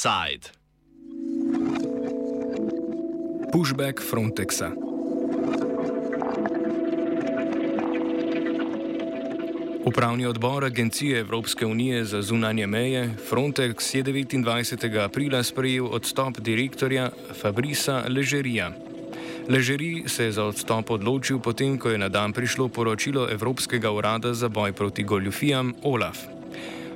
Offside. 0.00 0.48
Pushback 3.52 4.00
Frontexa. 4.10 4.72
Upravni 9.84 10.26
odbor 10.26 10.64
Agencije 10.64 11.20
Evropske 11.20 11.66
unije 11.66 12.04
za 12.04 12.22
zunanje 12.22 12.66
meje 12.66 13.16
Frontex 13.30 13.96
je 13.96 14.04
29. 14.04 15.04
aprila 15.04 15.42
sprejel 15.42 15.86
odstop 15.86 16.38
direktorja 16.38 17.10
Fabrisa 17.40 18.04
Ležerija. 18.08 18.72
Ležeri 19.48 20.04
se 20.06 20.24
je 20.24 20.32
za 20.32 20.44
odstop 20.44 20.90
odločil 20.90 21.38
potem, 21.38 21.78
ko 21.78 21.90
je 21.90 21.98
na 21.98 22.08
dan 22.08 22.32
prišlo 22.32 22.68
poročilo 22.68 23.28
Evropskega 23.30 23.90
urada 23.90 24.34
za 24.34 24.48
boj 24.48 24.72
proti 24.72 25.02
goljufijam 25.02 25.74
OLAF. 25.82 26.39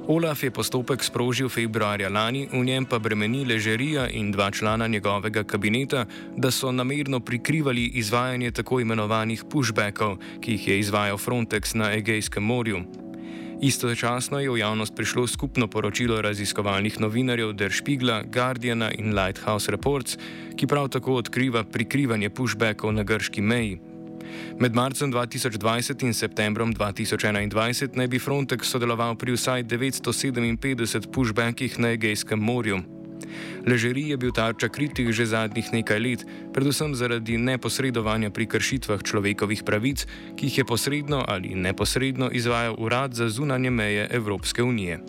Olaf 0.04 0.42
je 0.42 0.50
postopek 0.52 1.00
sprožil 1.00 1.48
februarja 1.48 2.10
lani, 2.12 2.44
v 2.52 2.60
njem 2.60 2.84
pa 2.84 2.98
bremeni 3.00 3.44
ležerija 3.48 4.04
in 4.12 4.28
dva 4.32 4.50
člana 4.50 4.86
njegovega 4.86 5.44
kabineta, 5.44 6.04
da 6.36 6.50
so 6.50 6.72
namerno 6.72 7.20
prikrivali 7.20 7.86
izvajanje 7.96 8.50
tako 8.50 8.80
imenovanih 8.80 9.44
pushbackov, 9.50 10.18
ki 10.40 10.52
jih 10.52 10.68
je 10.68 10.78
izvajal 10.78 11.16
Frontex 11.16 11.74
na 11.74 11.88
Egejskem 11.96 12.44
morju. 12.44 12.84
Istočasno 13.62 14.40
je 14.40 14.50
v 14.50 14.58
javnost 14.58 14.92
prišlo 14.94 15.26
skupno 15.26 15.68
poročilo 15.68 16.20
raziskovalnih 16.20 17.00
novinarjev 17.00 17.52
Der 17.52 17.72
Spiegla, 17.72 18.22
Guardiana 18.28 18.92
in 18.92 19.16
Lighthouse 19.16 19.70
Reports, 19.70 20.18
ki 20.56 20.66
prav 20.66 20.88
tako 20.88 21.16
odkriva 21.16 21.64
prikrivanje 21.64 22.30
pushbackov 22.30 22.92
na 22.92 23.02
grški 23.02 23.40
meji. 23.40 23.80
Med 24.58 24.74
marcem 24.74 25.12
2020 25.12 26.02
in 26.06 26.14
septembrom 26.14 26.74
2021 26.74 27.96
naj 27.96 28.08
bi 28.08 28.18
Frontex 28.18 28.70
sodeloval 28.70 29.16
pri 29.16 29.34
vsaj 29.34 29.64
957 29.64 31.10
pushbackih 31.10 31.78
na 31.78 31.94
Egejskem 31.94 32.38
morju. 32.38 32.82
Ležeri 33.66 34.08
je 34.12 34.16
bil 34.16 34.32
tarča 34.32 34.68
kritik 34.68 35.10
že 35.10 35.26
zadnjih 35.26 35.72
nekaj 35.72 36.00
let, 36.00 36.20
predvsem 36.52 36.94
zaradi 36.94 37.38
neposredovanja 37.40 38.30
pri 38.30 38.46
kršitvah 38.46 39.00
človekovih 39.00 39.64
pravic, 39.64 40.06
ki 40.36 40.46
jih 40.46 40.58
je 40.58 40.64
posredno 40.64 41.24
ali 41.28 41.54
neposredno 41.54 42.28
izvajal 42.32 42.76
Urad 42.78 43.14
za 43.14 43.28
zunanje 43.28 43.70
meje 43.70 44.08
Evropske 44.10 44.62
unije. 44.62 45.00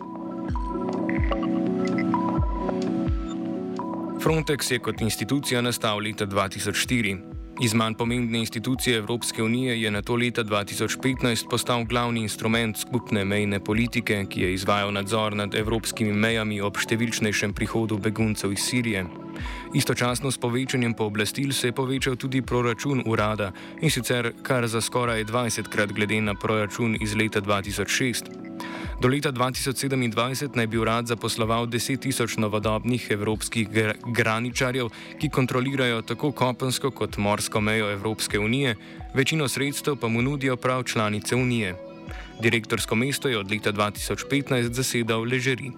Frontex 4.25 4.71
je 4.71 4.79
kot 4.79 5.01
institucija 5.01 5.61
nastal 5.61 5.99
leta 6.01 6.25
2004. 6.25 7.34
Iz 7.61 7.73
manj 7.73 7.93
pomembne 7.95 8.39
institucije 8.39 8.97
Evropske 8.97 9.43
unije 9.43 9.81
je 9.81 9.91
na 9.91 10.01
to 10.01 10.15
leta 10.15 10.43
2015 10.43 11.49
postal 11.49 11.85
glavni 11.85 12.21
instrument 12.21 12.77
skupne 12.77 13.25
mejne 13.25 13.59
politike, 13.59 14.25
ki 14.29 14.41
je 14.41 14.53
izvajal 14.53 14.91
nadzor 14.93 15.35
nad 15.35 15.55
evropskimi 15.55 16.11
mejami 16.11 16.59
ob 16.61 16.75
številčnejšem 16.75 17.53
prihodu 17.55 17.97
beguncev 17.97 18.51
iz 18.51 18.67
Sirije. 18.67 19.05
Istočasno 19.73 20.31
s 20.31 20.37
povečanjem 20.37 20.93
pooblastil 20.93 21.53
se 21.53 21.67
je 21.67 21.71
povečal 21.71 22.15
tudi 22.15 22.41
proračun 22.41 23.03
urada 23.05 23.51
in 23.81 23.91
sicer 23.91 24.31
kar 24.43 24.67
za 24.67 24.81
skoraj 24.81 25.25
20 25.25 25.69
krat 25.69 25.91
glede 25.91 26.21
na 26.21 26.35
proračun 26.35 26.97
iz 27.01 27.15
leta 27.15 27.41
2006. 27.41 28.45
Do 29.01 29.07
leta 29.07 29.31
2027 29.31 30.55
naj 30.55 30.67
bi 30.67 30.77
urad 30.77 31.07
zaposloval 31.07 31.67
10 31.67 31.99
tisoč 31.99 32.37
novodobnih 32.37 33.07
evropskih 33.11 33.69
gr 33.69 33.91
graničarjev, 34.05 34.89
ki 35.19 35.29
kontrolirajo 35.29 36.01
tako 36.01 36.31
kopensko 36.31 36.91
kot 36.91 37.17
morsko 37.17 37.61
mejo 37.61 37.91
Evropske 37.91 38.39
unije, 38.39 38.75
večino 39.13 39.47
sredstev 39.47 39.95
pa 39.95 40.07
mu 40.07 40.21
nudijo 40.21 40.55
prav 40.55 40.83
članice 40.83 41.35
unije. 41.35 41.75
Direktorsko 42.41 42.95
mesto 42.95 43.29
je 43.29 43.39
od 43.39 43.51
leta 43.51 43.73
2015 43.73 44.71
zasedal 44.71 45.21
Ležeri. 45.21 45.71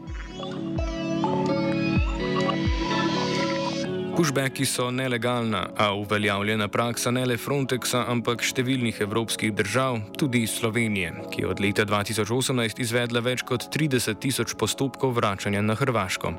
Pushbacki 4.17 4.65
so 4.65 4.91
nelegalna, 4.91 5.67
a 5.77 5.93
uveljavljena 5.93 6.67
praksa 6.67 7.11
ne 7.11 7.21
le 7.29 7.35
Frontexa, 7.37 7.99
ampak 8.09 8.41
številnih 8.41 8.97
evropskih 9.05 9.51
držav, 9.53 9.99
tudi 10.17 10.41
Slovenije, 10.49 11.11
ki 11.29 11.43
je 11.43 11.49
od 11.51 11.61
leta 11.61 11.85
2018 11.85 12.81
izvedla 12.81 13.21
več 13.21 13.43
kot 13.45 13.67
30 13.75 14.17
tisoč 14.17 14.55
postopkov 14.57 15.13
vračanja 15.19 15.61
na 15.61 15.75
Hrvaško. 15.77 16.33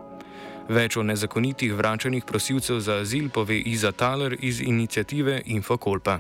Več 0.74 0.98
o 0.98 1.06
nezakonitih 1.06 1.76
vračanjih 1.78 2.26
prosilcev 2.26 2.82
za 2.82 2.98
azil 3.04 3.30
pove 3.30 3.60
Iza 3.62 3.94
Taler 3.94 4.34
iz 4.42 4.58
inicijative 4.58 5.38
Infokolpa. 5.46 6.18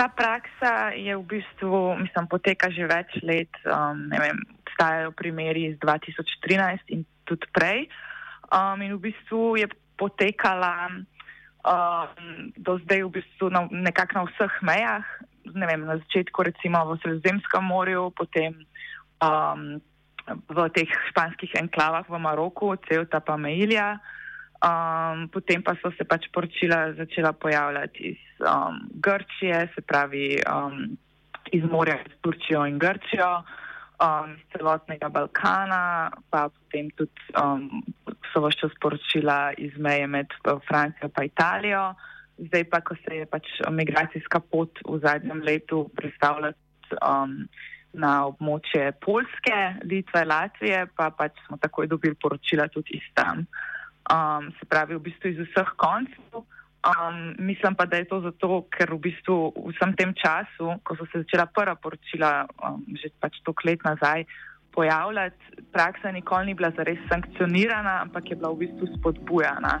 Ta 0.00 0.08
praksa 0.08 0.88
je 0.96 1.20
v 1.20 1.22
bistvu, 1.36 1.84
mislim, 2.00 2.32
poteka 2.32 2.72
že 2.72 2.88
več 2.88 3.20
let. 3.20 3.52
Um, 3.68 4.08
vem, 4.08 4.40
obstajajo 4.64 5.12
primeri 5.20 5.68
iz 5.68 5.76
2013 5.84 6.96
in 6.96 7.04
tudi 7.28 7.44
prej. 7.52 7.90
Um, 8.48 8.80
in 8.80 8.96
v 8.96 9.12
bistvu 9.12 9.56
je 9.60 9.68
potekala 9.96 10.90
um, 11.64 12.52
do 12.56 12.78
zdaj 12.84 13.02
v 13.04 13.10
bistvu 13.20 13.48
na, 13.50 13.66
nekako 13.70 14.12
na 14.14 14.24
vseh 14.30 14.54
mejah, 14.62 15.06
ne 15.44 15.66
vem, 15.66 15.84
na 15.84 15.96
začetku 16.00 16.38
recimo 16.42 16.80
v 16.88 17.00
Sredozemskem 17.00 17.64
morju, 17.64 18.12
potem 18.16 18.64
um, 19.20 19.80
v 20.28 20.58
teh 20.72 20.88
španskih 21.12 21.52
enklavah 21.60 22.08
v 22.08 22.16
Maroku, 22.16 22.76
Ceuta 22.88 23.20
pa 23.20 23.36
Meilija, 23.36 24.00
um, 24.64 25.28
potem 25.28 25.60
pa 25.60 25.76
so 25.80 25.92
se 25.96 26.04
pač 26.04 26.28
poročila 26.32 26.96
začela 26.96 27.32
pojavljati 27.36 28.16
iz 28.16 28.22
um, 28.40 28.88
Grčije, 29.00 29.68
se 29.74 29.80
pravi 29.84 30.40
um, 30.48 30.96
iz 31.52 31.64
morja 31.68 32.00
s 32.00 32.16
Turčijo 32.24 32.64
in 32.66 32.80
Grčijo 32.80 33.44
um, 34.00 34.36
celotnega 34.52 35.08
Balkana, 35.08 36.10
pa 36.30 36.48
potem 36.48 36.90
tudi 36.98 37.14
um, 37.38 37.82
so 38.32 38.42
vse 38.46 38.64
čas 38.64 38.74
poročila 38.80 39.52
iz 39.58 39.76
meje 39.78 40.06
med 40.06 40.30
uh, 40.44 40.58
Francijo 40.68 41.10
in 41.10 41.24
Italijo. 41.24 41.94
Zdaj 42.38 42.64
pa, 42.70 42.80
ko 42.80 42.96
se 42.98 43.20
je 43.22 43.26
pač 43.26 43.46
migracijska 43.70 44.40
pot 44.40 44.82
v 44.82 44.98
zadnjem 44.98 45.42
letu 45.46 45.86
predstavljala 45.94 46.52
um, 46.98 47.46
na 47.94 48.26
območje 48.26 48.90
Polske, 48.98 49.58
Litve, 49.86 50.24
Latvije, 50.26 50.86
pa 50.98 51.10
pač 51.14 51.38
smo 51.46 51.56
takoj 51.62 51.86
dobili 51.86 52.18
poročila 52.18 52.66
tudi 52.68 52.98
iz 52.98 53.06
tam. 53.14 53.46
Um, 54.10 54.50
se 54.58 54.66
pravi, 54.66 54.98
v 54.98 55.06
bistvu 55.06 55.30
iz 55.30 55.38
vseh 55.46 55.70
koncev. 55.78 56.42
Um, 56.84 57.34
mislim 57.38 57.74
pa, 57.74 57.86
da 57.86 57.96
je 57.96 58.04
to 58.04 58.20
zato, 58.20 58.66
ker 58.68 58.92
v 58.92 58.98
bistvu 59.08 59.52
v 59.56 59.72
vsem 59.72 59.94
tem 59.96 60.12
času, 60.12 60.76
ko 60.84 60.96
so 60.96 61.06
se 61.08 61.22
začela 61.24 61.46
prva 61.48 61.74
poročila, 61.80 62.44
um, 62.60 62.84
že 62.92 63.08
pač 63.20 63.40
tok 63.40 63.64
let 63.64 63.80
nazaj, 63.88 64.26
pojavljati, 64.74 65.64
praksa 65.72 66.12
nikoli 66.12 66.46
ni 66.46 66.54
bila 66.54 66.70
zares 66.76 66.98
sankcionirana, 67.08 68.02
ampak 68.04 68.30
je 68.30 68.36
bila 68.36 68.52
v 68.52 68.66
bistvu 68.66 68.86
spodbujana. 68.98 69.80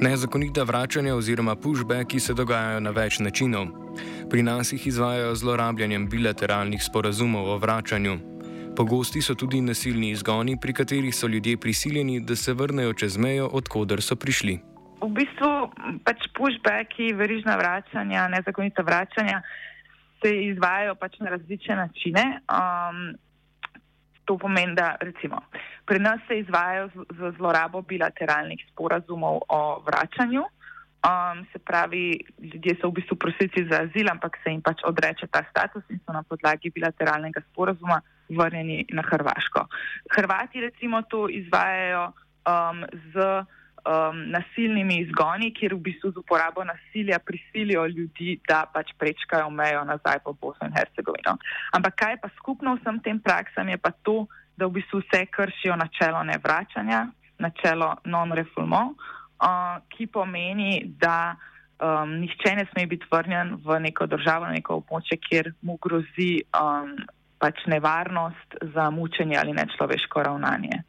Nezakonita 0.00 0.62
vračanja 0.62 1.14
oziroma 1.14 1.56
pushbacki 1.56 2.20
se 2.20 2.34
dogajajo 2.34 2.80
na 2.80 2.90
več 2.90 3.18
načinov. 3.18 3.66
Pri 4.30 4.42
nas 4.42 4.72
jih 4.72 4.86
izvajajo 4.86 5.34
zlorabljanjem 5.34 6.08
bilateralnih 6.08 6.82
sporazumov 6.82 7.50
o 7.50 7.58
vračanju. 7.58 8.37
Pogosti 8.76 9.20
so 9.22 9.34
tudi 9.34 9.60
nasilni 9.60 10.10
izgoni, 10.10 10.56
pri 10.60 10.72
katerih 10.72 11.14
so 11.14 11.26
ljudje 11.26 11.56
prisiljeni, 11.56 12.20
da 12.20 12.36
se 12.36 12.52
vrnejo 12.52 12.92
čez 12.92 13.16
mejo, 13.16 13.48
odkuder 13.52 14.02
so 14.02 14.16
prišli. 14.16 14.58
V 15.02 15.08
bistvu 15.14 15.50
pač 16.04 16.28
pushbacki, 16.36 17.12
verižna 17.14 17.56
vračanja, 17.56 18.28
nezakonita 18.28 18.82
vračanja 18.82 19.42
se 20.22 20.34
izvajajo 20.50 20.94
pač 20.94 21.18
na 21.20 21.30
različne 21.30 21.76
načine. 21.76 22.24
Um, 22.50 23.16
to 24.24 24.38
pomeni, 24.38 24.74
da 24.74 24.96
recimo 25.00 25.40
pri 25.88 25.98
nas 25.98 26.20
se 26.28 26.38
izvajajo 26.38 26.88
z, 26.88 27.04
z 27.18 27.32
zlorabo 27.36 27.82
bilateralnih 27.82 28.60
sporazumov 28.72 29.40
o 29.48 29.60
vračanju. 29.86 30.44
Um, 30.98 31.46
se 31.52 31.58
pravi, 31.58 32.18
ljudje 32.42 32.74
so 32.80 32.88
v 32.90 32.98
bistvu 32.98 33.16
prosilci 33.16 33.62
za 33.70 33.84
azil, 33.86 34.08
ampak 34.10 34.34
se 34.42 34.50
jim 34.50 34.62
pač 34.62 34.80
odreče 34.84 35.28
ta 35.30 35.44
status 35.50 35.84
in 35.94 36.00
so 36.02 36.12
na 36.12 36.24
podlagi 36.26 36.72
bilateralnega 36.74 37.40
sporazuma 37.52 38.00
vrnjeni 38.28 38.82
na 38.90 39.02
Hrvaško. 39.06 39.62
Hrvati 40.10 40.60
recimo 40.60 41.02
to 41.02 41.28
izvajajo 41.30 42.02
um, 42.10 42.82
z 43.14 43.14
um, 43.86 44.18
nasilnimi 44.34 44.98
izgoni, 45.04 45.52
kjer 45.54 45.76
v 45.76 45.84
bistvu 45.86 46.10
z 46.10 46.18
uporabo 46.18 46.64
nasilja 46.64 47.18
prisilijo 47.18 47.86
ljudi, 47.86 48.40
da 48.48 48.64
pač 48.72 48.90
prečkajo 48.98 49.50
mejo 49.50 49.84
nazaj 49.84 50.18
po 50.24 50.32
Bosno 50.32 50.66
in 50.66 50.74
Hercegovino. 50.74 51.36
Ampak 51.78 51.94
kaj 51.94 52.12
je 52.12 52.22
pa 52.26 52.32
skupno 52.40 52.74
vsem 52.80 52.98
tem 53.06 53.22
praksam, 53.22 53.68
je 53.68 53.78
pa 53.78 53.94
to, 54.02 54.26
da 54.56 54.66
v 54.66 54.80
bistvu 54.80 54.98
vse 55.04 55.26
kršijo 55.30 55.78
načelo 55.78 56.24
nevračanja, 56.26 57.06
načelo 57.38 57.94
non-refoulement 58.04 58.98
ki 59.88 60.06
pomeni, 60.06 60.82
da 60.98 61.36
um, 61.78 62.18
nihče 62.20 62.54
ne 62.56 62.66
sme 62.72 62.86
biti 62.86 63.06
vrnjen 63.10 63.58
v 63.64 63.80
neko 63.80 64.06
državo, 64.06 64.48
na 64.48 64.58
neko 64.58 64.80
območje, 64.82 65.18
kjer 65.28 65.52
mu 65.62 65.78
grozi 65.82 66.42
um, 66.58 66.96
pač 67.38 67.66
nevarnost 67.70 68.58
za 68.74 68.90
mučenje 68.90 69.38
ali 69.38 69.54
nečloveško 69.54 70.22
ravnanje. 70.22 70.82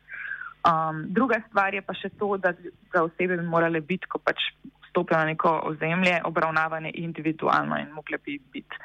Um, 0.66 1.06
druga 1.14 1.42
stvar 1.48 1.74
je 1.74 1.82
pa 1.82 1.94
še 1.94 2.10
to, 2.20 2.36
da 2.38 2.54
za 2.94 3.04
osebe 3.06 3.38
bi 3.38 3.46
morale 3.46 3.82
biti, 3.82 4.10
ko 4.10 4.20
pač 4.20 4.50
stopijo 4.90 5.18
na 5.18 5.30
neko 5.30 5.60
ozemlje, 5.70 6.22
obravnavane 6.26 6.92
individualno 6.94 7.78
in 7.78 7.94
mogle 7.94 8.18
bi 8.26 8.40
biti 8.52 8.76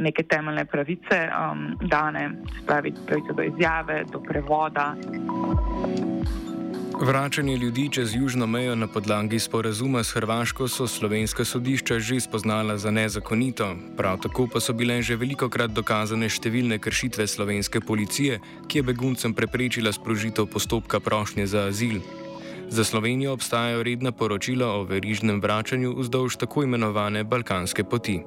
neke 0.00 0.22
temeljne 0.22 0.64
pravice 0.64 1.18
um, 1.30 1.76
dane, 1.80 2.30
spravi 2.62 2.94
pravico 3.06 3.32
do 3.32 3.42
izjave, 3.42 4.04
do 4.12 4.20
prevoda. 4.20 4.94
Vračanje 7.00 7.56
ljudi 7.56 7.88
čez 7.92 8.14
južno 8.14 8.46
mejo 8.46 8.74
na 8.74 8.86
podlagi 8.86 9.38
sporazuma 9.38 10.04
s 10.04 10.12
Hrvaško 10.14 10.68
so 10.68 10.86
slovenska 10.86 11.44
sodišča 11.44 11.98
že 11.98 12.20
spoznala 12.20 12.78
za 12.78 12.90
nezakonito. 12.90 13.76
Prav 13.96 14.18
tako 14.22 14.46
pa 14.52 14.60
so 14.60 14.72
bile 14.72 15.02
že 15.02 15.16
veliko 15.16 15.48
krat 15.48 15.70
dokazane 15.70 16.28
številne 16.28 16.78
kršitve 16.78 17.26
slovenske 17.26 17.80
policije, 17.80 18.40
ki 18.68 18.78
je 18.78 18.82
beguncem 18.82 19.34
preprečila 19.34 19.92
sprožitev 19.92 20.46
postopka 20.46 21.00
prošnje 21.00 21.46
za 21.46 21.64
azil. 21.72 22.00
Za 22.68 22.84
Slovenijo 22.84 23.32
obstajajo 23.32 23.82
redna 23.82 24.12
poročila 24.12 24.68
o 24.76 24.84
verižnem 24.84 25.40
vračanju 25.40 25.96
vzdolž 25.98 26.36
tako 26.36 26.62
imenovane 26.62 27.24
balkanske 27.24 27.84
poti. 27.84 28.20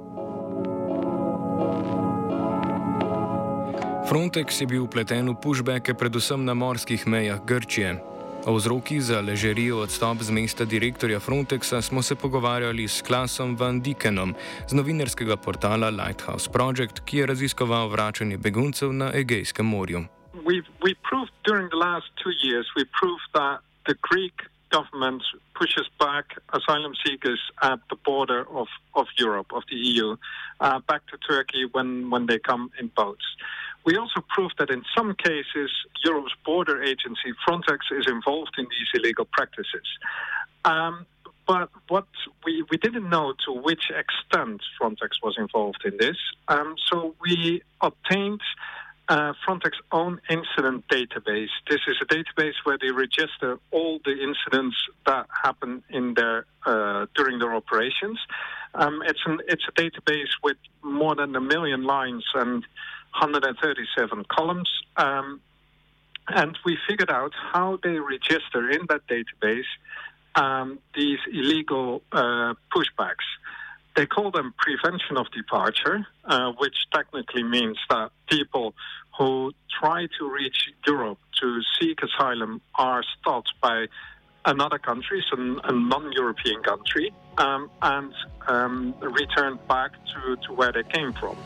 Frontex 4.10 4.62
je 4.62 4.68
bil 4.68 4.84
upleten 4.84 5.30
v 5.30 5.36
pushbacke 5.42 5.94
predvsem 5.94 6.46
na 6.46 6.54
morskih 6.54 7.08
mejah 7.08 7.42
Grčije. 7.46 8.15
O 8.46 8.54
vzrokih 8.54 9.02
za 9.02 9.22
ležerijo 9.22 9.80
odstop 9.82 10.22
z 10.22 10.30
mesta 10.32 10.66
direktorja 10.66 11.20
Frontexa 11.20 11.82
smo 11.82 12.02
se 12.02 12.16
pogovarjali 12.16 12.88
s 12.88 13.02
Klasom 13.02 13.56
Van 13.58 13.82
Dikenom 13.82 14.36
z 14.68 14.74
novinarskega 14.74 15.38
portala 15.38 15.90
Lighthouse 15.90 16.52
Project, 16.52 17.02
ki 17.06 17.18
je 17.18 17.26
raziskoval 17.26 17.90
vračanje 17.90 18.38
beguncev 18.38 18.94
na 18.94 19.10
Egejskem 19.14 19.66
morju. 19.66 20.06
We've, 20.34 20.70
we've 20.86 21.02
proved 21.10 21.34
during 21.44 21.70
the 21.74 21.82
last 21.88 22.06
two 22.22 22.34
years, 22.46 22.70
we 22.78 22.86
proved 23.02 23.26
that 23.34 23.66
the 23.90 23.98
Greek 24.10 24.38
government 24.70 25.24
pushes 25.60 25.88
back 25.98 26.26
asylum 26.54 26.94
seekers 27.04 27.42
at 27.62 27.80
the 27.90 27.98
border 28.06 28.46
of, 28.60 28.68
of 28.94 29.08
Europe, 29.18 29.50
of 29.58 29.64
the 29.72 29.78
EU, 29.90 30.18
uh, 30.60 30.80
back 30.88 31.02
to 31.12 31.18
Turkey 31.18 31.66
when, 31.72 32.10
when 32.12 32.28
they 32.28 32.38
come 32.38 32.70
in 32.80 32.92
boats. 32.96 33.26
We 33.86 33.98
also 33.98 34.22
proved 34.30 34.56
that 34.58 34.70
in 34.72 34.84
some 34.98 35.16
cases, 35.16 35.72
Europe's 36.04 36.34
border 36.44 36.82
agency, 36.82 37.34
Frontex, 37.48 37.80
is 37.92 38.08
involved 38.08 38.56
in 38.58 38.66
these 38.66 39.02
illegal 39.02 39.26
practices. 39.32 39.88
Um, 40.66 41.06
but 41.48 41.70
what 41.90 42.08
we, 42.44 42.64
we 42.72 42.78
didn't 42.78 43.08
know 43.08 43.34
to 43.46 43.54
which 43.54 43.92
extent 43.92 44.62
Frontex 44.82 45.22
was 45.24 45.36
involved 45.38 45.84
in 45.86 45.96
this. 45.98 46.18
Um, 46.48 46.76
so 46.90 47.14
we 47.22 47.62
obtained 47.82 48.42
uh, 49.08 49.34
Frontex 49.48 49.74
own 49.92 50.20
incident 50.30 50.86
database. 50.88 51.50
This 51.70 51.82
is 51.88 51.98
a 52.02 52.06
database 52.06 52.56
where 52.64 52.80
they 52.82 52.90
register 52.90 53.60
all 53.70 54.00
the 54.04 54.14
incidents 54.14 54.76
that 55.06 55.28
happen 55.44 55.84
in 55.90 56.16
their 56.16 56.46
uh, 56.66 57.06
during 57.16 57.38
their 57.38 57.54
operations. 57.54 58.20
Um, 58.74 59.04
it's 59.06 59.22
an 59.28 59.40
it's 59.48 59.64
a 59.68 59.72
database 59.74 60.32
with 60.44 60.58
more 60.82 61.16
than 61.16 61.36
a 61.36 61.42
million 61.42 61.84
lines 61.84 62.26
and 62.34 62.66
137 63.20 64.26
columns. 64.30 64.70
Um, 64.98 65.42
and 66.28 66.58
we 66.66 66.78
figured 66.88 67.10
out 67.10 67.32
how 67.54 67.78
they 67.84 67.98
register 68.00 68.70
in 68.70 68.82
that 68.90 69.02
database 69.08 69.70
um, 70.36 70.80
these 70.96 71.20
illegal 71.32 72.02
uh, 72.12 72.54
pushbacks. 72.76 73.26
They 73.96 74.06
call 74.06 74.32
them 74.32 74.54
prevention 74.58 75.18
of 75.18 75.28
departure, 75.32 76.06
uh, 76.26 76.52
which 76.58 76.76
technically 76.94 77.44
means 77.44 77.78
that 77.90 78.12
people 78.30 78.74
who 79.18 79.54
try 79.80 80.08
to 80.20 80.30
reach 80.30 80.70
Europe 80.86 81.20
to 81.42 81.62
seek 81.80 82.00
asylum 82.04 82.62
are 82.76 83.04
stopped 83.20 83.54
by 83.62 83.88
another 84.46 84.78
country, 84.78 85.24
so 85.30 85.38
a 85.64 85.72
non 85.72 86.12
European 86.12 86.62
country, 86.64 87.14
um, 87.38 87.70
and 87.82 88.14
um, 88.48 88.94
returned 89.00 89.66
back 89.68 89.92
to, 90.14 90.36
to 90.48 90.54
where 90.54 90.74
they 90.74 90.84
came 90.84 91.14
from. 91.14 91.38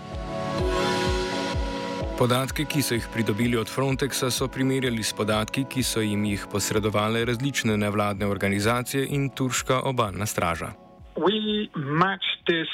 Podatke, 2.20 2.66
ki 2.68 2.82
so 2.84 2.98
jih 2.98 3.06
pridobili 3.14 3.56
od 3.56 3.70
Frontexa, 3.72 4.28
so 4.28 4.50
primerjali 4.52 5.04
s 5.08 5.14
podatki, 5.16 5.62
ki 5.72 5.84
so 5.88 6.02
jim 6.04 6.26
jih 6.28 6.42
posredovale 6.52 7.22
različne 7.26 7.78
nevladne 7.80 8.28
organizacije 8.28 9.06
in 9.16 9.30
turška 9.32 9.78
obalna 9.92 10.26
straža. 10.26 10.74
We 11.16 11.70
matched 11.76 12.44
this 12.52 12.68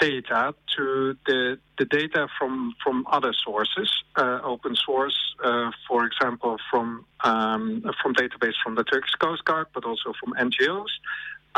data 0.00 0.54
to 0.76 1.12
the, 1.28 1.58
the 1.76 1.84
data 1.84 2.28
from, 2.38 2.72
from 2.82 3.04
other 3.12 3.34
sources, 3.44 3.92
uh, 4.16 4.40
open 4.52 4.74
source, 4.86 5.18
uh, 5.44 5.68
for 5.86 6.08
example, 6.08 6.56
from, 6.70 7.04
um, 7.28 7.82
from 8.00 8.14
database 8.14 8.56
from 8.64 8.74
the 8.74 8.84
Turkish 8.84 9.16
Coast 9.20 9.44
Guard, 9.44 9.66
but 9.74 9.84
also 9.84 10.14
from 10.20 10.32
NGOs 10.48 10.92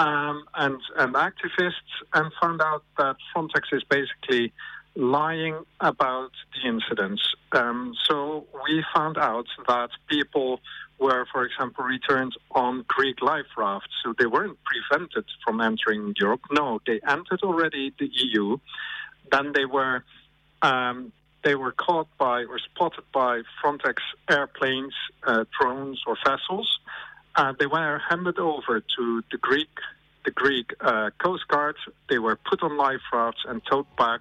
um, 0.03 0.43
and, 0.55 0.79
and 0.99 1.15
activists, 1.15 1.95
and 2.13 2.33
found 2.43 2.61
out 2.61 2.83
that 2.99 3.15
Frontex 3.31 3.71
is 3.71 3.85
basically 3.85 4.53
lying 4.95 5.65
about 5.81 6.31
the 6.55 6.69
incidents. 6.69 7.23
Um, 7.53 7.95
so 8.09 8.47
we 8.65 8.85
found 8.95 9.19
out 9.19 9.47
that 9.69 9.91
people 10.09 10.61
were, 10.99 11.27
for 11.33 11.45
example, 11.45 11.85
returned 11.85 12.37
on 12.53 12.85
Greek 12.89 13.23
life 13.23 13.47
rafts. 13.57 13.89
So 14.05 14.15
they 14.19 14.27
weren't 14.27 14.59
prevented 14.65 15.25
from 15.45 15.61
entering 15.61 16.15
Europe. 16.19 16.43
No, 16.51 16.81
they 16.87 17.01
entered 17.07 17.41
already 17.43 17.93
the 17.99 18.11
EU. 18.13 18.59
Then 19.31 19.53
they 19.53 19.65
were 19.65 20.05
um, 20.63 21.13
they 21.43 21.55
were 21.55 21.73
caught 21.73 22.09
by 22.19 22.45
or 22.45 22.59
spotted 22.59 23.05
by 23.15 23.41
Frontex 23.65 23.95
airplanes, 24.29 24.93
uh, 25.27 25.45
drones, 25.59 26.03
or 26.07 26.17
vessels. 26.27 26.79
Uh, 27.35 27.55
they 27.59 27.67
were 27.67 28.01
handed 28.11 28.39
over 28.39 28.81
to 28.81 29.23
the 29.31 29.39
Greek 29.39 29.71
the 30.25 30.31
Greek 30.31 30.75
uh, 30.81 31.11
Coast 31.19 31.49
Guard. 31.49 31.77
They 32.11 32.19
were 32.19 32.37
put 32.37 32.63
on 32.63 32.77
life 32.77 33.01
rafts 33.11 33.41
and 33.49 33.63
towed 33.65 33.87
back 33.97 34.21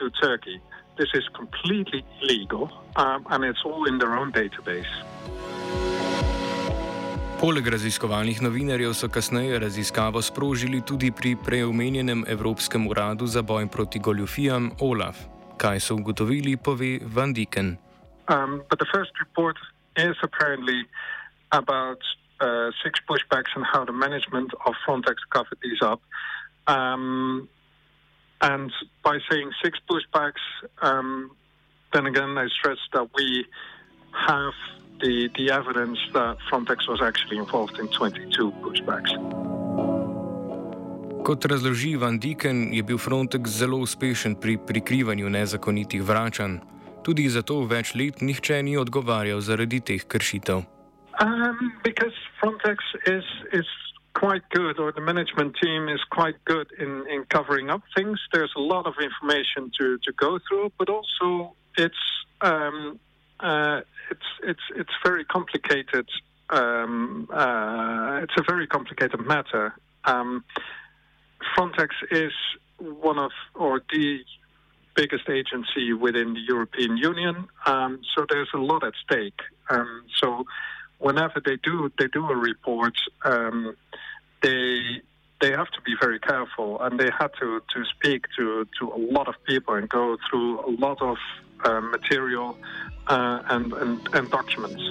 to 0.00 0.10
Turkey. 0.10 0.60
This 0.96 1.10
is 1.14 1.24
completely 1.40 2.04
illegal 2.20 2.64
um, 2.96 3.26
and 3.30 3.44
it's 3.44 3.62
all 3.64 3.84
in 3.90 3.98
their 3.98 4.16
own 4.16 4.32
database. 4.32 4.92
Poleg 7.40 7.68
raziskovalnih 7.72 8.42
novinarjev 8.42 8.92
so 8.94 9.08
kasneje 9.08 9.58
raziskavo 9.58 10.22
sprožili 10.22 10.82
tudi 10.84 11.08
pri 11.10 11.36
preomenjenem 11.44 12.24
Evropskem 12.28 12.88
uradu 12.88 13.26
za 13.26 13.42
boj 13.42 13.66
proti 13.66 13.98
goljufijam 13.98 14.70
OLAF. 14.80 15.16
Kaj 15.56 15.80
so 15.80 15.94
ugotovili, 15.94 16.56
pove 16.56 16.98
Van 17.02 17.32
Diken. 17.32 17.76
Um, 18.28 18.62
but 18.70 18.78
the 18.78 18.90
first 18.92 19.12
report 19.20 19.56
is 19.96 20.16
apparently 20.22 20.84
about 21.50 22.00
uh, 22.40 22.70
six 22.84 23.00
pushbacks 23.08 23.52
and 23.56 23.64
how 23.72 23.84
the 23.84 23.92
management 23.92 24.52
of 24.66 24.74
Frontex 24.84 25.16
covered 25.32 25.58
these 25.62 25.80
up. 25.82 26.00
Um, 26.66 27.48
And 28.40 28.72
by 29.04 29.18
saying 29.30 29.50
six 29.62 29.78
pushbacks, 29.88 30.44
um, 30.82 31.30
then 31.92 32.06
again, 32.06 32.38
I 32.38 32.48
stress 32.58 32.78
that 32.92 33.08
we 33.14 33.44
have 34.28 34.54
the, 35.00 35.28
the 35.36 35.50
evidence 35.50 35.98
that 36.14 36.36
Frontex 36.50 36.88
was 36.88 37.00
actually 37.02 37.38
involved 37.38 37.78
in 37.78 37.88
22 37.88 38.52
pushbacks. 38.62 39.12
Kot 41.24 41.44
razloži 41.44 41.96
Van 41.96 42.18
Diken, 42.18 42.72
je 42.72 42.82
bil 42.82 42.98
Frontex 42.98 43.50
zelo 43.50 43.76
uspešen 43.76 44.34
pri 44.40 44.58
prikrivanju 44.66 45.30
nezakonitih 45.30 46.02
vračanj. 46.02 46.58
Tudi 47.04 47.28
zato 47.28 47.60
več 47.64 47.94
let 47.94 48.20
nihče 48.20 48.62
ni 48.62 48.76
odgovarjal 48.76 49.40
zaradi 49.40 49.80
teh 49.80 50.04
kršitev. 50.04 50.64
Um, 51.20 51.72
quite 54.14 54.42
good, 54.50 54.78
or 54.78 54.92
the 54.92 55.00
management 55.00 55.56
team 55.62 55.88
is 55.88 56.00
quite 56.10 56.36
good 56.44 56.68
in, 56.78 57.06
in 57.08 57.24
covering 57.28 57.70
up 57.70 57.82
things. 57.96 58.18
There's 58.32 58.52
a 58.56 58.60
lot 58.60 58.86
of 58.86 58.94
information 59.00 59.70
to, 59.78 59.98
to 59.98 60.12
go 60.12 60.38
through, 60.48 60.72
but 60.78 60.88
also 60.88 61.54
it's 61.76 61.94
um, 62.40 62.98
uh, 63.38 63.80
it's 64.10 64.20
it's 64.42 64.60
it's 64.76 64.90
very 65.04 65.24
complicated. 65.24 66.08
Um, 66.50 67.28
uh, 67.32 68.20
it's 68.22 68.34
a 68.36 68.42
very 68.42 68.66
complicated 68.66 69.20
matter. 69.26 69.74
Um, 70.04 70.44
Frontex 71.56 71.88
is 72.10 72.32
one 72.78 73.18
of 73.18 73.30
or 73.54 73.80
the 73.92 74.18
biggest 74.96 75.28
agency 75.28 75.92
within 75.92 76.34
the 76.34 76.40
European 76.40 76.96
Union, 76.96 77.46
um, 77.66 78.00
so 78.14 78.26
there's 78.28 78.50
a 78.54 78.58
lot 78.58 78.84
at 78.84 78.92
stake. 79.04 79.40
Um, 79.70 80.04
so 80.20 80.44
whenever 81.00 81.40
they 81.40 81.56
do 81.56 81.90
they 81.98 82.08
do 82.08 82.22
a 82.30 82.36
report, 82.36 82.96
um, 83.24 83.74
they 84.42 85.02
they 85.40 85.50
have 85.50 85.70
to 85.76 85.80
be 85.82 85.94
very 86.00 86.20
careful, 86.20 86.80
and 86.82 87.00
they 87.00 87.10
had 87.20 87.30
to 87.40 87.60
to 87.72 87.84
speak 87.94 88.26
to 88.36 88.66
to 88.78 88.82
a 88.92 89.00
lot 89.16 89.26
of 89.28 89.34
people 89.44 89.74
and 89.74 89.88
go 89.88 90.16
through 90.28 90.60
a 90.60 90.72
lot 90.86 91.00
of 91.02 91.16
uh, 91.64 91.80
material 91.80 92.56
uh, 93.08 93.42
and, 93.54 93.72
and 93.72 93.98
and 94.12 94.30
documents. 94.30 94.84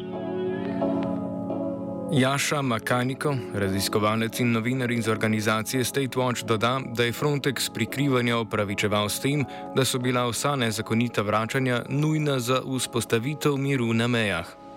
Jaša 2.12 2.62
Makaniko, 2.62 3.38
raziskovalec 3.54 4.40
in 4.40 4.52
novinar 4.52 4.92
iz 4.92 5.08
organizacije 5.08 5.84
State 5.84 6.20
Watch, 6.20 6.44
doda, 6.44 6.80
da 6.98 7.04
je 7.04 7.14
Frontex 7.14 7.70
prikrivanja 7.70 8.38
opravičeval 8.38 9.10
s 9.10 9.20
tem, 9.20 9.46
da 9.76 9.86
so 9.86 10.00
bila 10.00 10.26
vsa 10.30 10.56
nezakonita 10.56 11.22
vračanja 11.22 11.84
nujna 11.90 12.40
za 12.40 12.62
vzpostavitev 12.78 13.58
miru 13.58 13.94
na 13.94 14.08
mejah. 14.08 14.69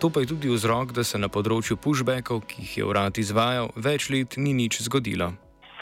To 0.00 0.10
pa 0.10 0.20
je 0.20 0.32
tudi 0.34 0.48
vzrok, 0.48 0.92
da 0.92 1.04
se 1.04 1.18
na 1.18 1.28
področju 1.28 1.76
pushbackov, 1.76 2.44
ki 2.46 2.62
jih 2.62 2.76
je 2.78 2.88
urad 2.88 3.18
izvajal, 3.18 3.72
več 3.76 4.10
let 4.10 4.36
ni 4.36 4.54
nič 4.54 4.82
zgodilo. 4.86 5.32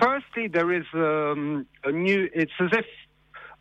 Firstly, 0.00 0.48
there 0.48 0.72
is 0.72 0.86
um, 0.92 1.66
a 1.84 1.92
new, 1.92 2.28
it's 2.34 2.52
as 2.60 2.72
if 2.72 2.86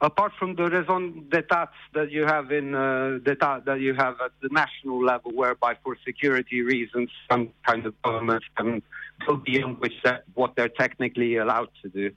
apart 0.01 0.33
from 0.37 0.55
the 0.55 0.69
raison 0.69 1.25
d'etat 1.29 1.71
that 1.93 2.11
you 2.11 2.25
have 2.25 2.51
in 2.51 2.75
uh, 2.75 3.19
that 3.23 3.79
you 3.79 3.93
have 3.93 4.15
at 4.23 4.31
the 4.41 4.49
national 4.51 5.03
level, 5.03 5.31
whereby 5.31 5.75
for 5.83 5.97
security 6.05 6.61
reasons 6.61 7.09
some 7.29 7.49
kind 7.65 7.85
of 7.85 7.93
government 8.01 8.43
can 8.57 8.81
go 9.25 9.37
beyond 9.37 9.79
which 9.79 9.97
that, 10.03 10.23
what 10.33 10.55
they're 10.55 10.69
technically 10.69 11.37
allowed 11.37 11.69
to 11.81 11.89
do. 11.89 12.11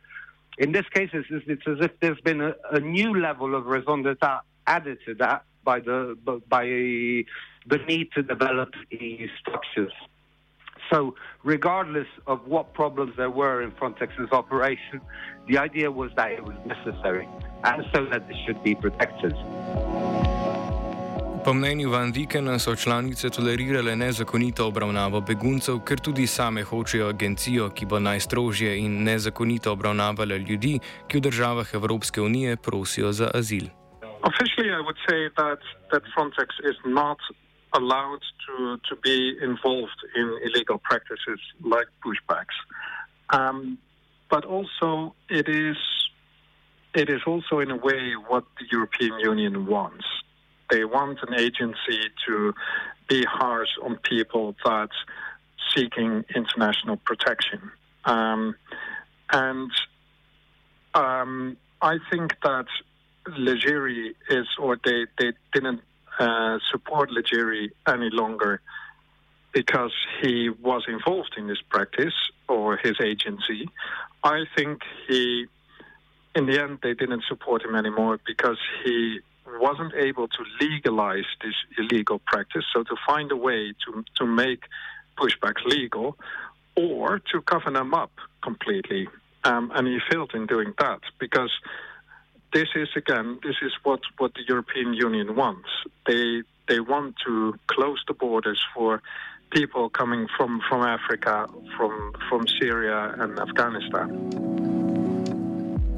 In 0.59 0.73
this 0.73 0.87
case, 0.93 1.11
it's, 1.13 1.29
it's 1.31 1.63
as 1.69 1.79
if 1.81 1.93
there's 2.01 2.21
been 2.21 2.41
a, 2.41 2.55
a, 2.73 2.81
new 2.81 3.17
level 3.17 3.55
of 3.55 3.67
raison 3.67 4.03
d'etat 4.03 4.41
added 4.77 4.99
to 5.07 5.15
that 5.25 5.41
by 5.65 5.79
the 5.89 5.99
by 6.55 6.65
the 7.73 7.79
need 7.91 8.07
to 8.17 8.23
develop 8.35 8.71
EU 8.91 9.27
structures. 9.41 9.97
So, 10.91 11.15
regardless 11.45 12.11
of 12.27 12.39
what 12.47 12.73
problems 12.73 13.13
there 13.17 13.35
were 13.43 13.57
in 13.63 13.71
Frontex's 13.73 14.31
operation, 14.33 15.01
the 15.49 15.59
idea 15.59 15.91
was 15.91 16.11
that 16.17 16.31
it 16.33 16.45
was 16.51 16.57
necessary 16.75 17.29
and 17.65 17.85
so 17.93 18.07
that 18.11 18.23
it 18.31 18.37
should 18.47 18.63
be 18.63 18.75
protected. 18.75 19.35
Po 21.45 21.55
mnenju 21.55 21.91
Van 21.91 22.13
Dikena 22.13 22.59
so 22.59 22.77
članice 22.77 23.31
tolerirale 23.31 23.97
nezakonito 23.97 24.67
obravnavo 24.67 25.21
beguncev, 25.21 25.79
ker 25.85 26.01
tudi 26.01 26.27
same 26.27 26.63
hočejo 26.63 27.09
agencijo, 27.09 27.71
ki 27.71 27.87
bo 27.87 28.01
najstrožje 28.01 28.79
in 28.79 29.03
nezakonito 29.05 29.73
obravnavala 29.73 30.37
ljudi, 30.37 30.79
ki 31.09 31.19
v 31.19 31.21
državah 31.21 31.75
Evropske 31.75 32.21
unije 32.21 32.57
prosijo 32.57 33.13
za 33.13 33.31
azil. 33.35 33.69
Officially, 34.25 34.71
I 34.73 34.81
would 34.81 34.97
say 35.09 35.29
that, 35.37 35.59
that 35.93 36.03
Frontex 36.17 36.49
is 36.65 36.77
not 36.85 37.19
allowed 37.73 38.21
to, 38.47 38.79
to 38.89 38.97
be 38.97 39.37
involved 39.41 40.01
in 40.17 40.39
illegal 40.45 40.79
practices 40.79 41.41
like 41.63 41.87
pushbacks. 42.05 42.57
Um, 43.31 43.79
but 44.31 44.45
also, 44.45 45.15
it 45.29 45.49
is, 45.49 45.77
it 46.95 47.09
is 47.11 47.21
also, 47.27 47.61
in 47.61 47.71
a 47.71 47.77
way, 47.77 48.15
what 48.27 48.45
the 48.59 48.67
European 48.71 49.19
Union 49.21 49.67
wants. 49.67 50.05
They 50.71 50.85
want 50.85 51.19
an 51.27 51.35
agency 51.35 52.11
to 52.27 52.53
be 53.09 53.25
harsh 53.25 53.71
on 53.83 53.97
people 53.99 54.55
that 54.65 54.91
seeking 55.75 56.25
international 56.35 56.97
protection. 56.97 57.71
Um, 58.05 58.55
and 59.31 59.71
um, 60.95 61.57
I 61.81 61.99
think 62.11 62.35
that 62.43 62.67
Legeri 63.33 64.15
is, 64.31 64.47
or 64.59 64.79
they, 64.85 65.07
they 65.19 65.33
didn't 65.53 65.81
uh, 66.19 66.59
support 66.71 67.11
Legeri 67.11 67.71
any 67.87 68.11
longer 68.11 68.61
because 69.53 69.93
he 70.21 70.51
was 70.51 70.85
involved 70.89 71.35
in 71.37 71.47
this 71.47 71.61
practice 71.69 72.15
or 72.49 72.77
his 72.77 72.97
agency. 73.03 73.69
I 74.23 74.45
think 74.57 74.83
he, 75.09 75.47
in 76.35 76.47
the 76.47 76.61
end, 76.63 76.79
they 76.83 76.95
didn't 76.95 77.25
support 77.29 77.65
him 77.65 77.75
anymore 77.75 78.19
because 78.27 78.59
he 78.85 79.21
wasn't 79.61 79.95
able 79.95 80.29
to 80.29 80.45
legalize 80.61 81.25
this 81.43 81.55
illegal 81.79 82.19
practice. 82.27 82.65
So 82.75 82.83
to 82.83 82.97
find 83.07 83.33
a 83.33 83.37
way 83.37 83.73
to 83.87 84.05
to 84.19 84.27
make 84.27 84.65
pushbacks 85.17 85.65
legal, 85.65 86.17
or 86.77 87.21
to 87.33 87.41
cover 87.43 87.71
them 87.71 87.95
up 87.95 88.13
completely, 88.43 89.09
um, 89.45 89.73
and 89.75 89.87
he 89.89 89.99
failed 90.11 90.33
in 90.35 90.47
doing 90.47 90.75
that 90.79 91.01
because 91.19 91.51
this 92.53 92.69
is 92.75 92.89
again 92.97 93.39
this 93.43 93.57
is 93.63 93.73
what, 93.85 94.01
what 94.19 94.33
the 94.35 94.45
European 94.49 94.95
Union 94.95 95.37
wants. 95.37 95.69
They 96.07 96.43
they 96.69 96.81
want 96.81 97.15
to 97.27 97.55
close 97.67 98.01
the 98.07 98.15
borders 98.15 98.61
for 98.75 99.01
people 99.51 99.89
coming 99.89 100.27
from, 100.37 100.61
from 100.69 100.83
Africa, 100.83 101.47
from, 101.77 102.13
from 102.29 102.47
Syria 102.61 103.15
and 103.19 103.39
Afghanistan. 103.39 104.09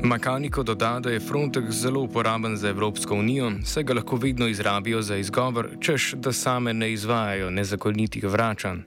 Makaniko 0.02 0.62
doda, 0.62 1.00
da 1.00 1.10
je 1.10 1.20
Frontex 1.20 1.70
zelo 1.70 2.00
uporaben 2.00 2.56
za 2.56 2.68
Evropsko 2.68 3.14
unijo, 3.14 3.50
saj 3.64 3.82
ga 3.82 3.94
lahko 3.94 4.16
vedno 4.16 4.48
izrabijo 4.48 5.02
za 5.02 5.16
izgovor, 5.16 5.68
češ 5.80 6.12
da 6.16 6.32
same 6.32 6.72
ne 6.74 6.92
izvajajo 6.92 7.50
nezakonitih 7.50 8.24
vračanj. 8.24 8.78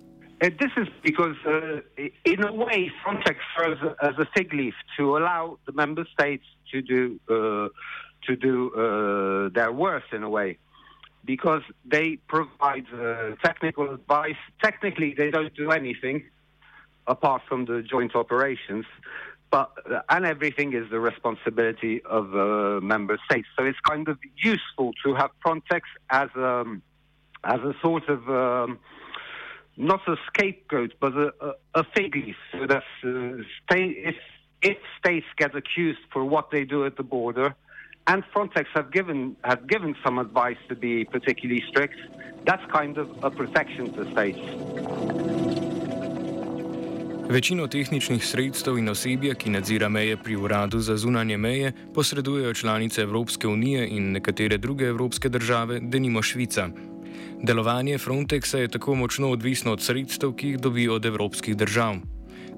And 0.44 0.60
this 0.60 0.72
is 0.76 0.90
because, 1.02 1.38
uh, 1.46 1.80
in 2.26 2.44
a 2.44 2.52
way, 2.52 2.92
Frontex 3.02 3.38
serves 3.58 3.80
as 4.02 4.16
a 4.20 4.28
fig 4.36 4.54
leaf 4.54 4.74
to 4.98 5.16
allow 5.18 5.58
the 5.66 5.72
member 5.72 6.06
states 6.14 6.44
to 6.72 6.82
do 6.82 7.18
uh, 7.30 7.70
to 8.28 8.36
do 8.36 8.56
uh, 8.74 9.50
their 9.58 9.72
worst 9.72 10.08
in 10.12 10.22
a 10.22 10.30
way, 10.30 10.58
because 11.24 11.64
they 11.86 12.18
provide 12.28 12.86
uh, 12.94 13.36
technical 13.42 13.86
advice. 13.94 14.42
Technically, 14.62 15.14
they 15.18 15.32
don't 15.32 15.56
do 15.56 15.72
anything 15.72 16.26
apart 17.08 17.42
from 17.48 17.64
the 17.64 17.82
joint 17.82 18.14
operations, 18.14 18.86
but 19.50 19.72
uh, 19.90 20.02
and 20.10 20.26
everything 20.26 20.74
is 20.74 20.90
the 20.90 21.00
responsibility 21.00 22.02
of 22.04 22.36
uh, 22.36 22.82
member 22.82 23.18
states. 23.28 23.48
So 23.58 23.64
it's 23.64 23.80
kind 23.80 24.10
of 24.10 24.18
useful 24.36 24.92
to 25.06 25.16
have 25.16 25.32
Frontex 25.46 25.84
as 26.10 26.28
um, 26.36 26.82
as 27.46 27.62
a 27.62 27.74
sort 27.82 28.10
of 28.10 28.30
um, 28.30 28.80
not 29.78 30.02
a 30.08 30.16
scapegoat, 30.28 30.94
but 31.00 31.14
a, 31.14 31.34
a, 31.42 31.54
a 31.76 31.84
fig 31.96 32.16
leaf. 32.16 32.36
So 32.52 32.68
that 32.68 32.84
uh, 33.04 33.44
if, 33.72 34.16
if 34.62 34.78
states 35.00 35.28
get 35.38 35.56
accused 35.56 36.00
for 36.12 36.24
what 36.24 36.52
they 36.52 36.64
do 36.64 36.86
at 36.86 36.98
the 36.98 37.04
border, 37.04 37.56
and 38.08 38.24
Frontex 38.34 38.66
have 38.74 38.92
given 38.92 39.36
have 39.44 39.68
given 39.68 39.96
some 40.04 40.20
advice 40.20 40.58
to 40.70 40.76
be 40.76 41.06
particularly 41.06 41.64
strict, 41.70 42.00
that's 42.46 42.66
kind 42.72 42.98
of 42.98 43.08
a 43.24 43.30
protection 43.30 43.94
to 43.94 44.12
states. 44.12 44.44
Večino 47.30 47.68
tehničnih 47.68 48.26
sredstev 48.26 48.78
in 48.78 48.90
osebja, 48.90 49.34
ki 49.34 49.50
nadzira 49.50 49.90
meje 49.90 50.18
pri 50.18 50.36
uradu 50.36 50.80
za 50.80 50.98
zunanje 50.98 51.38
meje, 51.38 51.72
posredujejo 51.96 52.54
članice 52.54 53.02
Evropske 53.02 53.48
unije 53.48 53.88
in 53.88 54.12
nekatere 54.12 54.58
druge 54.58 54.86
evropske 54.86 55.30
države, 55.30 55.80
denimo 55.82 56.22
Švica. 56.22 56.70
Delovanje 57.44 57.98
Frontexa 57.98 58.58
je 58.58 58.68
tako 58.68 58.96
močno 58.96 59.30
odvisno 59.32 59.72
od 59.72 59.82
sredstev, 59.82 60.34
ki 60.34 60.48
jih 60.48 60.60
dobi 60.60 60.90
od 60.90 61.06
evropskih 61.06 61.58
držav. 61.58 61.96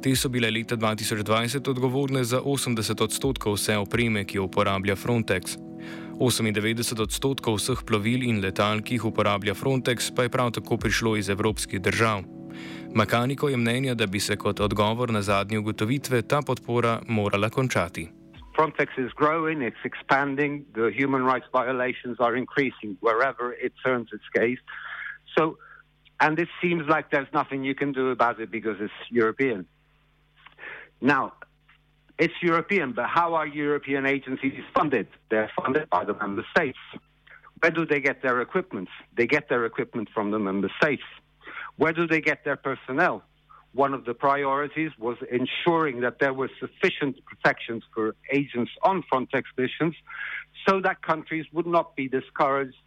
Te 0.01 0.15
so 0.15 0.29
bile 0.29 0.51
leta 0.51 0.77
2020 0.77 1.69
odgovorne 1.69 2.23
za 2.23 2.41
80 2.41 3.03
odstotkov 3.03 3.55
vse 3.55 3.77
opreme, 3.77 4.25
ki 4.25 4.37
jo 4.37 4.43
uporablja 4.45 4.95
Frontex. 4.95 5.57
98 6.19 7.01
odstotkov 7.01 7.57
vseh 7.59 7.83
plovil 7.85 8.23
in 8.23 8.39
letal, 8.39 8.81
ki 8.81 8.95
jih 8.95 9.05
uporablja 9.05 9.53
Frontex, 9.53 10.11
pa 10.15 10.23
je 10.23 10.29
prav 10.29 10.51
tako 10.51 10.77
prišlo 10.77 11.15
iz 11.17 11.29
evropskih 11.29 11.81
držav. 11.81 12.23
Makaniko 12.95 13.49
je 13.49 13.57
mnenja, 13.57 13.95
da 13.95 14.05
bi 14.07 14.19
se 14.19 14.35
kot 14.35 14.59
odgovor 14.59 15.11
na 15.11 15.21
zadnje 15.21 15.59
ugotovitve 15.59 16.21
ta 16.21 16.41
podpora 16.41 17.01
morala 17.07 17.49
končati. 17.49 18.07
Frontex 18.55 18.87
is 18.97 19.11
growing, 19.11 19.61
it's 19.61 19.83
expanding, 19.83 20.65
the 20.73 20.91
human 20.91 21.23
rights 21.23 21.45
violations 21.51 22.17
are 22.19 22.35
increasing 22.35 22.97
wherever 23.01 23.53
it 23.53 23.73
turns 23.83 24.09
its 24.13 24.23
gaze. 24.33 24.59
So, 25.37 25.57
and 26.19 26.39
it 26.39 26.47
seems 26.61 26.87
like 26.87 27.11
there's 27.11 27.27
nothing 27.33 27.63
you 27.63 27.75
can 27.75 27.91
do 27.91 28.09
about 28.09 28.39
it 28.39 28.49
because 28.49 28.77
it's 28.79 28.93
European. 29.09 29.65
Now, 31.01 31.33
it's 32.17 32.33
European, 32.41 32.93
but 32.93 33.07
how 33.09 33.33
are 33.33 33.45
European 33.45 34.05
agencies 34.05 34.53
funded? 34.73 35.07
They're 35.29 35.51
funded 35.61 35.89
by 35.89 36.05
the 36.05 36.13
member 36.13 36.45
states. 36.55 36.77
Where 37.59 37.71
do 37.71 37.85
they 37.85 37.99
get 37.99 38.21
their 38.21 38.39
equipment? 38.41 38.87
They 39.17 39.27
get 39.27 39.49
their 39.49 39.65
equipment 39.65 40.09
from 40.13 40.31
the 40.31 40.39
member 40.39 40.71
states. 40.81 41.03
Where 41.75 41.91
do 41.91 42.07
they 42.07 42.21
get 42.21 42.45
their 42.45 42.55
personnel? 42.55 43.23
One 43.75 43.93
of 43.93 44.05
the 44.05 44.13
priorities 44.13 44.91
was 44.97 45.17
ensuring 45.29 45.99
that 46.01 46.19
there 46.19 46.33
were 46.33 46.49
sufficient 46.59 47.17
protections 47.25 47.83
for 47.93 48.15
agents 48.31 48.71
on 48.81 49.03
Frontex 49.11 49.43
missions 49.57 49.95
so 50.67 50.79
that 50.81 51.01
countries 51.01 51.45
would 51.51 51.67
not 51.67 51.95
be 51.95 52.07
discouraged 52.07 52.77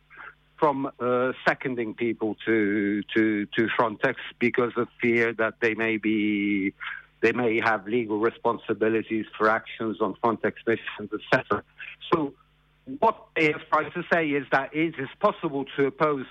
from 0.58 0.90
uh, 0.98 1.32
seconding 1.46 1.94
people 1.94 2.36
to, 2.46 3.02
to, 3.14 3.46
to 3.46 3.68
Frontex 3.78 4.14
because 4.38 4.72
of 4.76 4.88
fear 5.00 5.32
that 5.34 5.54
they 5.60 5.74
may 5.74 5.98
be 5.98 6.72
they 7.20 7.32
may 7.32 7.60
have 7.60 7.86
legal 7.88 8.20
responsibilities 8.20 9.26
for 9.36 9.50
actions 9.50 10.00
on 10.00 10.14
Frontex 10.22 10.54
missions, 10.64 11.10
etc. 11.12 11.64
So 12.12 12.32
what 13.00 13.26
they 13.34 13.46
have 13.46 13.68
tried 13.68 13.90
to 13.94 14.04
say 14.12 14.28
is 14.28 14.46
that 14.52 14.72
it 14.72 14.94
is 14.98 15.08
possible 15.18 15.64
to 15.76 15.86
oppose 15.86 16.26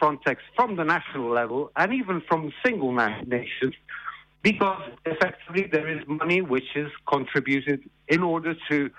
Frontex 0.00 0.36
from 0.56 0.76
the 0.76 0.84
national 0.84 1.30
level 1.30 1.70
and 1.76 1.92
even 1.92 2.22
from 2.28 2.52
single 2.64 2.92
nations 2.92 3.74
because 4.42 4.82
effectively 5.04 5.68
there 5.70 5.88
is 5.88 6.06
money 6.06 6.40
which 6.40 6.74
is 6.74 6.90
contributed 7.06 7.88
in 8.08 8.22
order 8.22 8.54
to 8.70 8.90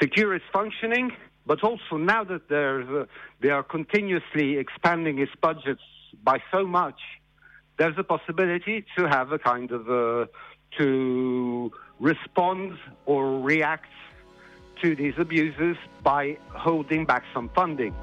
secure 0.00 0.34
its 0.34 0.44
functioning, 0.52 1.12
but 1.46 1.62
also 1.62 1.96
now 1.96 2.24
that 2.24 2.50
uh, 2.50 3.06
they 3.40 3.50
are 3.50 3.62
continuously 3.62 4.56
expanding 4.56 5.18
its 5.18 5.32
budgets 5.40 5.82
by 6.22 6.40
so 6.52 6.66
much, 6.66 7.00
there's 7.78 7.96
a 7.98 8.04
possibility 8.04 8.84
to 8.96 9.08
have 9.08 9.32
a 9.32 9.38
kind 9.38 9.70
of 9.72 9.90
uh, 9.90 10.26
to 10.78 11.72
respond 11.98 12.78
or 13.06 13.40
react 13.40 13.92
to 14.82 14.94
these 14.94 15.14
abuses 15.18 15.76
by 16.02 16.36
holding 16.50 17.04
back 17.04 17.24
some 17.34 17.50
funding. 17.54 17.94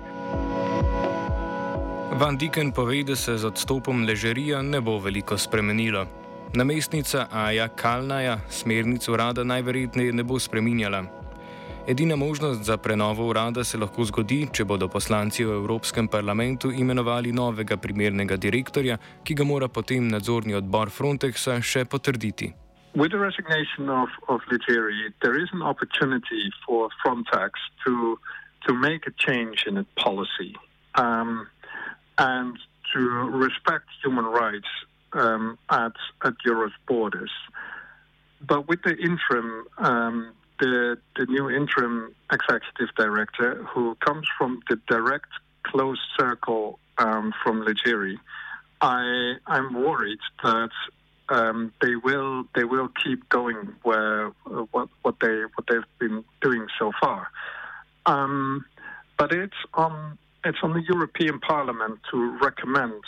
Van 2.15 2.37
Diken 2.37 2.71
pove, 2.71 3.03
da 3.03 3.15
se 3.15 3.37
z 3.37 3.45
odstopom 3.45 4.05
ležerija 4.05 4.61
ne 4.61 4.79
bo 4.81 4.97
veliko 4.99 5.37
spremenilo. 5.37 6.05
Namestnica 6.53 7.27
Aja 7.31 7.67
Kalnaja 7.67 8.37
smernic 8.49 9.07
urada 9.07 9.43
najverjetneje 9.43 10.13
ne 10.13 10.23
bo 10.23 10.39
spreminjala. 10.39 11.03
Edina 11.87 12.15
možnost 12.15 12.63
za 12.63 12.77
prenovo 12.77 13.27
urada 13.27 13.63
se 13.63 13.77
lahko 13.77 14.03
zgodi, 14.03 14.47
če 14.53 14.65
bodo 14.65 14.87
poslanci 14.87 15.45
v 15.45 15.51
Evropskem 15.59 16.07
parlamentu 16.07 16.71
imenovali 16.71 17.31
novega 17.31 17.77
primernega 17.77 18.37
direktorja, 18.37 18.97
ki 19.23 19.35
ga 19.35 19.43
mora 19.43 19.67
potem 19.67 20.07
nadzorni 20.07 20.55
odbor 20.55 20.89
Frontexa 20.89 21.61
še 21.61 21.85
potrditi. 21.85 22.53
With 22.95 23.11
the 23.11 23.19
resignation 23.19 23.89
of, 23.89 24.09
of 24.27 24.41
Ligeri, 24.51 25.11
there 25.21 25.37
is 25.43 25.49
an 25.51 25.61
opportunity 25.61 26.49
for 26.65 26.89
Frontex 27.03 27.51
to 27.85 28.17
to 28.65 28.73
make 28.73 29.07
a 29.07 29.13
change 29.15 29.63
in 29.67 29.77
its 29.77 29.91
policy 29.95 30.55
um, 30.97 31.47
and 32.17 32.57
to 32.93 32.99
respect 32.99 33.85
human 34.03 34.25
rights 34.25 34.67
um, 35.13 35.57
at 35.69 35.93
at 36.23 36.33
Europe's 36.45 36.75
borders. 36.87 37.31
But 38.41 38.67
with 38.67 38.81
the 38.83 38.95
interim, 38.97 39.65
um, 39.77 40.33
the 40.59 40.97
the 41.15 41.25
new 41.25 41.49
interim 41.49 42.13
executive 42.31 42.93
director, 42.95 43.63
who 43.63 43.95
comes 43.95 44.27
from 44.37 44.61
the 44.69 44.77
direct 44.87 45.29
close 45.63 45.99
circle 46.17 46.79
um, 46.97 47.33
from 47.43 47.63
Ligeri, 47.63 48.17
I 48.81 49.33
I'm 49.47 49.73
worried 49.73 50.19
that 50.43 50.71
um, 51.29 51.73
they 51.81 51.95
will 51.95 52.45
they 52.55 52.63
will 52.63 52.89
keep 53.03 53.27
going 53.29 53.75
where 53.83 54.27
uh, 54.27 54.65
what 54.71 54.89
what 55.01 55.15
they 55.19 55.41
what 55.55 55.67
they've 55.69 55.81
been 55.99 56.23
doing 56.41 56.67
so 56.79 56.91
far. 56.99 57.29
Um, 58.05 58.65
but 59.17 59.33
it's 59.33 59.57
on 59.73 60.17
it's 60.47 60.59
on 60.63 60.73
the 60.73 60.81
European 60.81 61.39
Parliament 61.39 61.99
to 62.11 62.37
recommend 62.41 63.01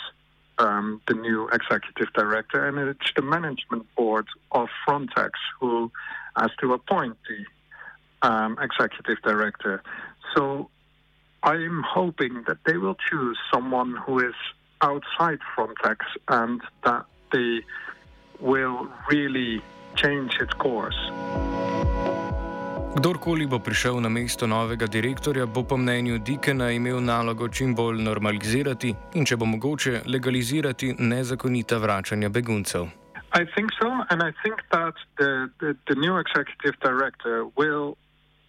um, 0.58 1.00
the 1.08 1.14
new 1.14 1.48
executive 1.48 2.12
director, 2.12 2.66
and 2.66 2.78
it's 2.78 3.12
the 3.16 3.22
management 3.22 3.86
board 3.96 4.26
of 4.52 4.68
Frontex 4.86 5.30
who 5.58 5.90
has 6.36 6.50
to 6.60 6.74
appoint 6.74 7.16
the 7.28 8.28
um, 8.28 8.58
executive 8.60 9.22
director. 9.22 9.82
So 10.34 10.68
I'm 11.42 11.82
hoping 11.82 12.44
that 12.46 12.58
they 12.66 12.76
will 12.76 12.96
choose 13.08 13.38
someone 13.52 13.96
who 13.96 14.18
is 14.18 14.34
outside 14.82 15.38
Frontex 15.56 15.98
and 16.28 16.60
that 16.84 17.06
they 17.32 17.60
will 18.38 18.88
really 19.10 19.62
change 19.96 20.36
its 20.40 20.52
course. 20.54 20.96
Kdorkoli 22.90 23.46
bo 23.46 23.58
prišel 23.62 24.00
na 24.02 24.08
mesto 24.10 24.46
novega 24.50 24.86
direktorja, 24.86 25.46
bo 25.46 25.62
po 25.62 25.76
mnenju 25.76 26.18
Dikena 26.18 26.70
imel 26.74 26.98
nalogo 26.98 27.48
čim 27.48 27.74
bolj 27.74 28.02
normalizirati 28.02 28.90
in, 29.14 29.24
če 29.24 29.36
bo 29.36 29.46
mogoče, 29.46 30.02
legalizirati 30.10 30.96
nezakonita 30.98 31.78
vračanja 31.78 32.28
beguncev. 32.28 32.88
I 33.32 33.46
think 33.54 33.70
so, 33.78 33.86
and 34.10 34.22
I 34.22 34.34
think 34.42 34.58
that 34.74 34.94
the, 35.18 35.48
the, 35.60 35.76
the 35.86 35.94
new 35.94 36.18
executive 36.18 36.74
director 36.82 37.46
will 37.54 37.94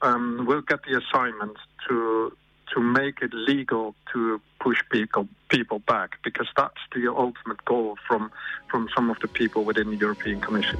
um, 0.02 0.46
will 0.50 0.66
get 0.66 0.82
the 0.90 0.98
assignment 0.98 1.58
to 1.88 2.32
to 2.74 2.82
make 2.82 3.22
it 3.22 3.34
legal 3.34 3.94
to 4.12 4.42
push 4.60 4.82
people 4.90 5.28
people 5.50 5.80
back 5.86 6.18
because 6.24 6.50
that's 6.58 6.82
the 6.96 7.06
ultimate 7.14 7.64
goal 7.66 7.96
from 8.08 8.32
from 8.72 8.90
some 8.96 9.12
of 9.12 9.20
the 9.22 9.28
people 9.28 9.64
within 9.64 9.92
the 9.92 9.98
European 9.98 10.42
Commission. 10.42 10.80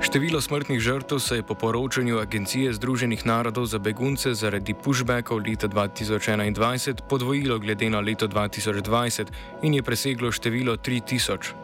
Število 0.00 0.40
smrtnih 0.40 0.80
žrtev 0.80 1.18
se 1.18 1.36
je 1.36 1.42
po 1.42 1.54
poročanju 1.54 2.18
Agencije 2.18 2.72
Združenih 2.72 3.26
narodov 3.26 3.66
za 3.66 3.78
begunce 3.78 4.34
zaradi 4.34 4.74
pushbackov 4.74 5.38
leta 5.46 5.68
2021 5.68 7.02
podvojilo 7.08 7.58
glede 7.58 7.90
na 7.90 8.00
leto 8.00 8.28
2020 8.28 9.26
in 9.62 9.74
je 9.74 9.82
preseglo 9.82 10.32
število 10.32 10.76
3000. 10.76 11.54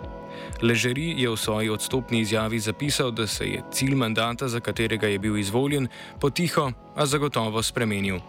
Ležeri 0.62 1.14
je 1.18 1.30
v 1.30 1.36
svoji 1.36 1.68
odstopni 1.68 2.20
izjavi 2.20 2.58
zapisal, 2.58 3.10
da 3.10 3.26
se 3.26 3.44
je 3.44 3.62
cilj 3.72 3.94
mandata, 3.94 4.48
za 4.48 4.60
katerega 4.60 5.06
je 5.06 5.18
bil 5.18 5.38
izvoljen, 5.38 5.88
potiho, 6.20 6.72
a 6.96 7.06
zagotovo 7.06 7.62
spremenil. 7.62 8.20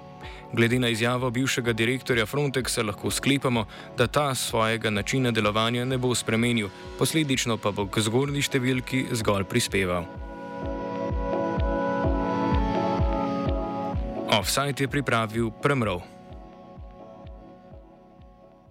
Glede 0.53 0.79
na 0.79 0.89
izjavo 0.89 1.29
bivšega 1.29 1.73
direktorja 1.73 2.25
Frontexa 2.25 2.84
lahko 2.84 3.12
sklepamo, 3.12 3.65
da 3.97 4.07
ta 4.07 4.36
svojega 4.36 4.89
načina 4.89 5.31
delovanja 5.31 5.86
ne 5.86 5.97
bo 5.97 6.15
spremenil, 6.15 6.69
posledično 6.99 7.57
pa 7.57 7.71
bo 7.71 7.88
k 7.88 8.01
zgornji 8.01 8.41
številki 8.41 9.05
zgolj 9.12 9.47
prispeval. 9.49 10.05
Offside 14.31 14.84
je 14.84 14.88
pripravil 14.88 15.51
Premrov. 15.51 16.20